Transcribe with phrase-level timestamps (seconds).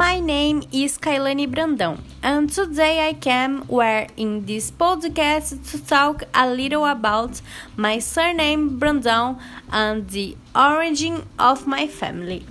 [0.00, 6.22] My name is Kailani Brandão, and today I came where in this podcast to talk
[6.32, 7.42] a little about
[7.76, 9.38] my surname Brandão
[9.70, 12.46] and the origin of my family.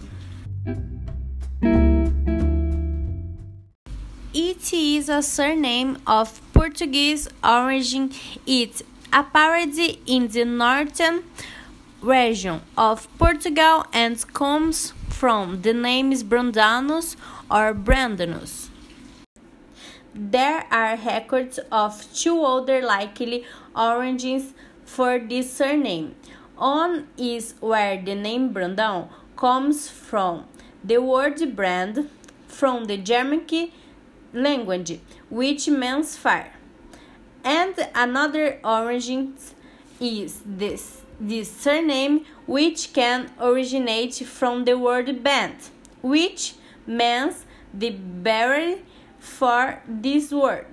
[4.32, 8.12] It is a surname of Portuguese origin.
[8.46, 9.76] It appeared
[10.06, 11.24] in the northern
[12.00, 17.18] region of Portugal and comes from the names Brandanus
[17.52, 18.70] or Brandanus.
[20.16, 23.44] There are records of two other likely
[23.76, 24.54] origins
[24.86, 26.16] for this surname.
[26.56, 30.46] One is where the name Brandão comes from,
[30.84, 32.10] the word brand
[32.48, 33.74] from the Germanic
[34.34, 36.54] language, which means fire.
[37.44, 39.36] And another origin
[40.00, 45.56] is this this surname, which can originate from the word band,
[46.02, 46.54] which
[46.88, 48.76] means the bearer
[49.20, 50.68] for this word.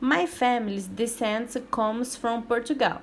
[0.00, 3.00] My family's descent comes from Portugal.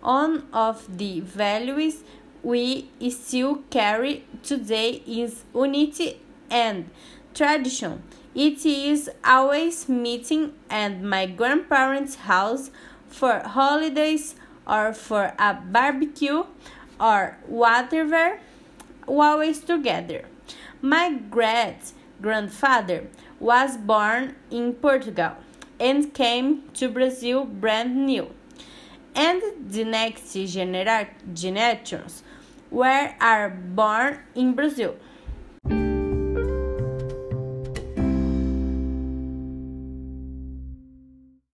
[0.00, 2.04] One of the values
[2.42, 6.88] we still carry today is unity and
[7.34, 8.04] tradition.
[8.34, 12.70] It is always meeting at my grandparents' house
[13.08, 14.36] for holidays
[14.66, 16.44] or for a barbecue
[17.00, 18.40] or whatever,
[19.06, 20.24] always together.
[20.80, 23.08] My great grandfather
[23.38, 25.32] was born in Portugal
[25.78, 28.30] and came to Brazil brand new.
[29.14, 32.22] And the next genera generations
[32.70, 34.96] were are born in Brazil.